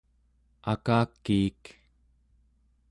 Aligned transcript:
akakiik 0.71 1.63